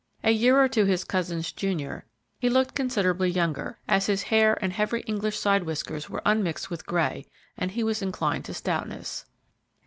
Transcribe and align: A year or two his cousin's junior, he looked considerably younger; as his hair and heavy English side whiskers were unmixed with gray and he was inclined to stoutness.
A 0.23 0.31
year 0.31 0.59
or 0.59 0.67
two 0.67 0.85
his 0.85 1.03
cousin's 1.03 1.51
junior, 1.51 2.05
he 2.39 2.49
looked 2.49 2.73
considerably 2.73 3.29
younger; 3.29 3.77
as 3.87 4.07
his 4.07 4.23
hair 4.23 4.57
and 4.59 4.73
heavy 4.73 5.01
English 5.01 5.37
side 5.37 5.61
whiskers 5.61 6.09
were 6.09 6.23
unmixed 6.25 6.71
with 6.71 6.87
gray 6.87 7.27
and 7.55 7.69
he 7.69 7.83
was 7.83 8.01
inclined 8.01 8.45
to 8.45 8.53
stoutness. 8.55 9.25